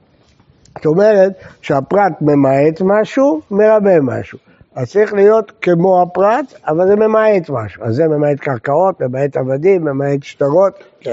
זאת 0.80 0.86
אומרת 0.86 1.32
שהפרט 1.60 2.12
ממעט 2.20 2.80
משהו, 2.80 3.40
מרבה 3.50 4.00
משהו. 4.00 4.38
אז 4.74 4.90
צריך 4.90 5.12
להיות 5.12 5.52
כמו 5.60 6.02
הפרט, 6.02 6.54
אבל 6.66 6.86
זה 6.86 6.96
ממעט 6.96 7.50
משהו. 7.50 7.84
אז 7.84 7.94
זה 7.94 8.08
ממעט 8.08 8.40
קרקעות, 8.40 9.00
ממעט 9.00 9.36
עבדים, 9.36 9.84
ממעט 9.84 10.22
שטרות. 10.22 10.72
כן. 11.00 11.12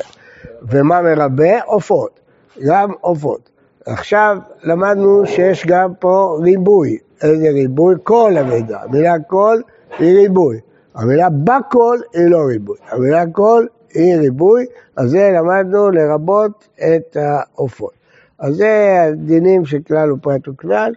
ומה 0.61 1.01
מרבה? 1.01 1.61
עופות. 1.65 2.19
גם 2.65 2.91
עופות. 3.01 3.49
עכשיו 3.85 4.37
למדנו 4.63 5.25
שיש 5.25 5.65
גם 5.65 5.93
פה 5.99 6.37
ריבוי. 6.41 6.97
איזה 7.23 7.49
ריבוי? 7.49 7.95
כל 8.03 8.33
המידע. 8.37 8.79
המילה 8.83 9.13
כל 9.27 9.57
היא 9.99 10.17
ריבוי. 10.17 10.59
המילה 10.95 11.27
בכל 11.29 11.97
היא 12.13 12.27
לא 12.29 12.37
ריבוי. 12.47 12.77
המילה 12.91 13.23
כל 13.31 13.65
היא 13.93 14.15
ריבוי, 14.15 14.65
אז 14.95 15.09
זה 15.09 15.29
למדנו 15.33 15.91
לרבות 15.91 16.67
את 16.77 17.17
העופות. 17.17 17.96
אז 18.39 18.55
זה 18.55 19.01
הדינים 19.01 19.65
של 19.65 19.77
כלל 19.87 20.11
ופרט 20.11 20.47
וכלל. 20.47 20.93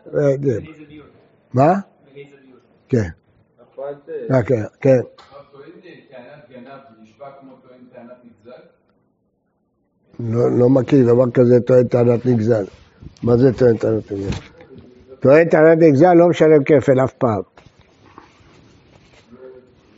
מה? 1.55 1.73
כן. 2.89 3.09
כן. 4.47 4.63
כן. 4.81 5.01
לא, 10.21 10.59
לא 10.59 10.69
מכיר 10.69 11.07
דבר 11.07 11.31
כזה 11.31 11.61
טוען 11.61 11.89
טענת 11.89 12.27
נגזל. 12.27 12.65
מה 13.23 13.37
זה 13.37 13.53
טוען 13.53 13.77
טענת 13.77 14.13
נגזל? 14.13 14.37
טוען 15.21 15.49
טענת 15.49 15.79
נגזל 15.79 16.15
לא 16.15 16.29
משלם 16.29 16.65
כפל 16.65 17.05
אף 17.05 17.13
פעם. 17.13 17.43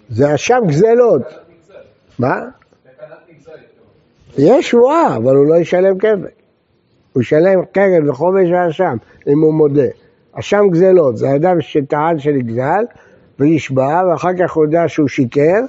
זה 0.08 0.34
אשם 0.34 0.60
גזלות. 0.66 1.22
מה? 2.18 2.48
יש 4.38 4.70
שבועה, 4.70 5.16
אבל 5.16 5.36
הוא 5.36 5.46
לא 5.46 5.54
ישלם 5.54 5.98
כפל. 5.98 6.41
הוא 7.12 7.22
ישלם 7.22 7.64
קרן 7.72 8.10
וחומש 8.10 8.48
ואשם, 8.52 8.96
אם 9.28 9.40
הוא 9.40 9.54
מודה. 9.54 9.88
אשם 10.32 10.64
גזלות, 10.70 11.16
זה 11.16 11.34
אדם 11.34 11.60
שטען 11.60 12.18
שנגזל 12.18 12.84
ונשבע, 13.38 14.02
ואחר 14.10 14.30
כך 14.38 14.52
הוא 14.52 14.64
יודע 14.64 14.88
שהוא 14.88 15.08
שיקר, 15.08 15.60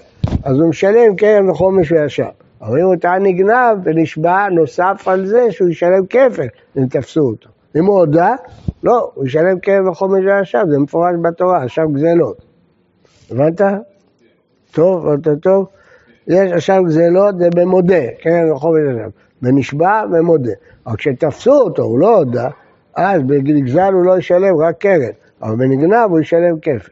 אז 0.43 0.59
הוא 0.59 0.69
משלם 0.69 1.15
קרן 1.15 1.49
וחומש 1.49 1.91
ואשם. 1.91 2.29
אבל 2.61 2.79
אם 2.79 2.85
הוא 2.85 2.95
טען 2.95 3.25
נגנב 3.25 3.77
ונשבע 3.83 4.49
נוסף 4.49 5.03
על 5.07 5.25
זה 5.25 5.51
שהוא 5.51 5.69
ישלם 5.69 6.05
כפל, 6.05 6.47
אם 6.77 6.85
תפסו 6.85 7.21
אותו. 7.21 7.49
אם 7.75 7.85
הוא 7.85 7.99
הודה, 7.99 8.35
לא, 8.83 9.11
הוא 9.13 9.25
ישלם 9.25 9.59
כפל 9.59 9.89
וחומש 9.89 10.23
ואשם, 10.27 10.63
זה 10.69 10.79
מפורש 10.79 11.15
בתורה, 11.21 11.65
אשם 11.65 11.85
גזלות. 11.93 12.41
הבנת? 13.31 13.61
טוב, 14.71 15.07
הבנת 15.07 15.43
טוב? 15.43 15.67
יש 16.27 16.51
אשם 16.51 16.83
גזלות 16.85 17.37
זה 17.37 17.49
במודה, 17.55 18.11
קרן 18.21 18.51
וחומש 18.51 18.81
ואשם. 18.87 19.09
בנשבע 19.41 20.03
ומודה. 20.11 20.51
אבל 20.87 20.97
כשתפסו 20.97 21.53
אותו, 21.53 21.83
הוא 21.83 21.99
לא 21.99 22.17
הודה, 22.17 22.49
אז 22.95 23.21
בנגזל 23.21 23.93
הוא 23.93 24.05
לא 24.05 24.17
ישלם 24.17 24.57
רק 24.57 24.77
קרן, 24.77 25.11
אבל 25.41 25.55
בנגנב 25.55 26.09
הוא 26.09 26.19
ישלם 26.19 26.59
כפל. 26.59 26.91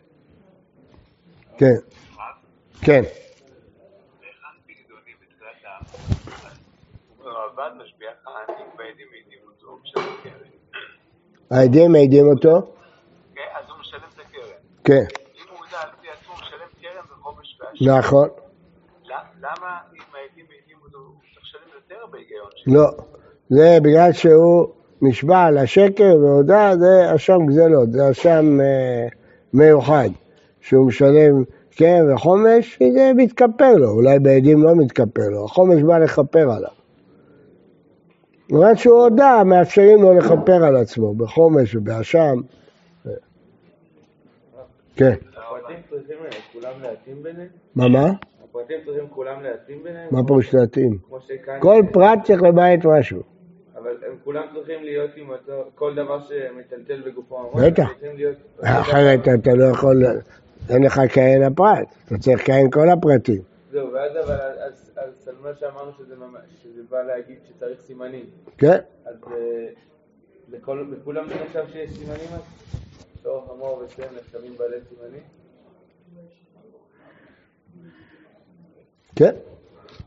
כן. 1.58 1.76
כן. 2.82 3.02
העדים 11.52 11.92
מעידים 11.92 12.28
אותו? 12.28 12.74
כן, 13.36 13.42
אז 13.54 13.70
הוא 13.70 13.80
משלם 13.80 14.00
את 14.14 14.20
הקרן. 14.20 14.44
כן. 14.84 14.94
אם 14.94 15.50
הוא 15.50 15.66
יודע 15.66 15.82
על 15.82 15.90
פי 16.02 16.08
עצמו, 16.10 16.34
הוא 16.34 16.42
משלם 16.42 16.68
קרן 16.82 17.20
וחומש 17.20 17.60
ואשר. 17.60 17.98
נכון. 17.98 18.51
למה 19.42 19.78
אם 19.94 20.02
העדים 20.14 20.46
מעידים 20.50 20.78
אותו, 20.84 20.98
הוא 20.98 21.14
צריך 21.34 21.46
לשלם 21.46 21.70
יותר 21.76 22.06
בהיגיון 22.12 22.48
לא, 22.68 22.90
זה 23.50 23.78
בגלל 23.82 24.12
שהוא 24.12 24.68
נשבע 25.02 25.44
על 25.44 25.58
השקר 25.58 26.16
והודה, 26.22 26.72
זה 26.80 27.16
אשם 27.16 27.46
גזלות, 27.48 27.92
זה 27.92 28.12
אשם 28.12 28.62
אה, 28.62 29.08
מיוחד, 29.54 30.10
שהוא 30.62 30.88
משלם 30.88 31.44
קרן 31.76 32.14
וחומש, 32.14 32.80
וזה 32.82 33.12
מתכפר 33.16 33.74
לו, 33.78 33.90
אולי 33.90 34.20
בעדים 34.20 34.64
לא 34.64 34.76
מתכפר 34.76 35.30
לו, 35.30 35.46
החומש 35.46 35.84
בא 35.84 35.98
לכפר 35.98 36.52
עליו. 36.52 36.72
למרות 38.50 38.78
שהוא 38.78 39.04
הודה, 39.04 39.44
מאפשרים 39.46 40.02
לו 40.02 40.14
לכפר 40.14 40.66
על 40.66 40.76
עצמו, 40.76 41.14
בחומש 41.14 41.76
ובאשם. 41.76 42.42
כן. 44.96 45.16
צריכים 45.90 46.18
כולם 46.54 46.72
להתאים 46.82 47.24
ביניהם? 47.24 47.48
מה, 47.76 47.88
מה? 47.88 48.12
הפרטים 48.52 48.78
צריכים 48.86 49.08
כולם 49.10 49.44
להתאים 49.44 49.84
ביניהם? 49.84 50.08
מה 50.12 50.28
פירוש 50.28 50.54
להתאים? 50.54 50.98
כל 51.60 51.82
פרט 51.94 52.20
צריך 52.24 52.42
למעט 52.44 52.86
משהו. 52.86 53.22
אבל 53.76 53.98
הם 54.08 54.16
כולם 54.24 54.44
צריכים 54.54 54.84
להיות 54.84 55.12
עם 55.16 55.30
אותו... 55.30 55.70
כל 55.76 55.96
דבר 55.96 56.20
שמטלטל 56.22 57.02
בגופו 57.02 57.40
ממש, 57.40 57.64
בטח. 57.64 57.90
אחרת 58.64 59.20
אתה 59.40 59.54
לא 59.56 59.64
יכול, 59.64 60.04
אין 60.70 60.84
לך 60.84 61.02
כהן 61.14 61.44
הפרט, 61.44 61.96
אתה 62.06 62.18
צריך 62.18 62.46
כהן 62.46 62.70
כל 62.72 62.90
הפרטים. 62.90 63.42
זהו, 63.72 63.94
ואז 63.94 64.12
אבל, 64.26 64.36
אז, 64.96 65.30
מה 65.42 65.50
שאמרנו 65.60 65.92
שזה, 65.98 66.16
בא 66.90 67.02
להגיד 67.02 67.36
שצריך 67.48 67.82
סימנים. 67.82 68.26
כן, 68.58 68.78
אז 69.06 69.16
אה, 69.28 69.68
לכולם 70.92 71.28
זה 71.28 71.36
נחשב 71.46 71.64
שיש 71.74 71.92
סימנים 71.92 72.28
אז? 72.34 72.42
שור, 73.24 73.46
חמור 73.48 73.84
ושם 73.86 74.04
נחשבים 74.18 74.52
בעלי 74.58 74.78
סימנים? 74.90 75.22
כן. 79.16 79.32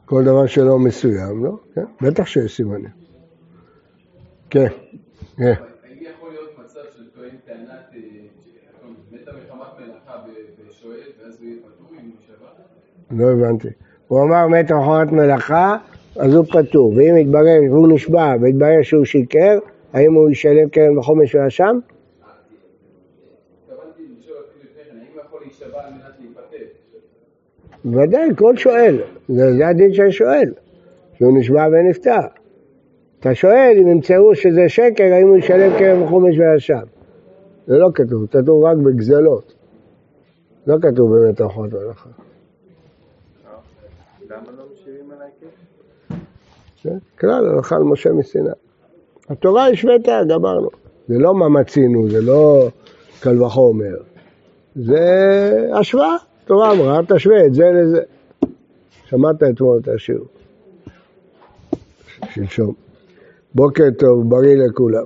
כל 0.04 0.24
דבר 0.24 0.46
שלא 0.46 0.78
מסוים, 0.78 1.44
לא? 1.44 1.58
כן, 1.74 1.84
בטח 2.02 2.26
שיש 2.26 2.56
סימנים. 2.56 2.90
כן, 4.50 4.66
כן. 5.36 5.52
הוא 6.20 6.30
הוא? 13.10 13.20
לא 13.20 13.32
הבנתי. 13.32 13.68
הוא 14.08 14.22
אמר 14.22 14.46
מת 14.46 14.72
מחמת 14.72 15.12
מלאכה, 15.12 15.76
אז 16.16 16.34
הוא 16.34 16.44
פטור. 16.44 16.92
ואם 16.96 17.16
יתברר, 17.16 17.60
והוא 17.70 17.88
נשבע, 17.94 18.34
ויתברר 18.40 18.82
שהוא 18.82 19.04
שיקר, 19.04 19.58
האם 19.92 20.14
הוא 20.14 20.30
ישלם 20.30 20.68
קרן 20.68 20.96
בחומש 20.96 21.34
ואשם? 21.34 21.78
התכוונתי 23.66 24.02
לשאול 24.18 24.36
אפילו 24.50 24.64
לפני 24.64 24.84
כן, 24.84 24.96
האם 24.96 25.06
הוא 25.14 25.20
יכול 25.20 25.40
להישבע 25.40 25.86
על 25.86 25.92
מנת 25.92 26.14
להיפטר? 26.20 26.66
בוודאי, 27.84 28.28
כל 28.36 28.56
שואל. 28.56 28.96
זה, 29.28 29.52
זה 29.56 29.68
הדין 29.68 29.92
של 29.92 30.10
שואל, 30.10 30.52
שהוא 31.14 31.38
נשבע 31.38 31.66
ונפטר. 31.72 32.20
אתה 33.20 33.34
שואל 33.34 33.76
אם 33.82 33.88
ימצאו 33.88 34.34
שזה 34.34 34.68
שקר, 34.68 35.04
האם 35.04 35.28
הוא 35.28 35.36
ישלם 35.36 35.78
כרם 35.78 36.02
וחומש 36.02 36.38
וישב. 36.38 36.86
זה 37.66 37.78
לא 37.78 37.88
כתוב, 37.94 38.26
כתוב 38.26 38.64
רק 38.64 38.76
בגזלות. 38.76 39.54
לא 40.66 40.76
כתוב 40.82 41.16
באמת 41.16 41.40
אורחות 41.40 41.72
מלאכה. 41.72 42.10
למה 44.30 44.52
לא? 44.58 44.64
כלל 47.20 47.48
הלכה 47.48 47.78
למשה 47.78 48.12
מסיני. 48.12 48.50
התורה 49.28 49.66
השוותה, 49.66 50.20
גמרנו. 50.28 50.68
זה 51.08 51.18
לא 51.18 51.34
מה 51.34 51.48
מצינו, 51.48 52.08
זה 52.10 52.20
לא 52.20 52.68
קל 53.20 53.42
וחומר. 53.42 53.96
זה 54.74 55.00
השוואה. 55.74 56.16
התורה 56.44 56.72
אמרה, 56.72 57.00
תשווה 57.08 57.46
את 57.46 57.54
זה 57.54 57.64
לזה. 57.74 58.00
שמעת 59.04 59.42
אתמול 59.42 59.78
את 59.82 59.88
השיעור. 59.88 60.26
שלשום. 62.30 62.74
בוקר 63.54 63.84
טוב, 63.98 64.30
בריא 64.30 64.56
לכולם. 64.56 65.04